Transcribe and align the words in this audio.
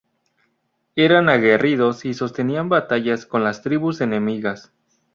Eran 0.95 1.29
aguerridos 1.29 2.05
y 2.05 2.15
sostenían 2.15 2.69
batallas 2.69 3.27
con 3.27 3.43
las 3.43 3.61
tribus 3.61 4.01
enemigas. 4.01 4.73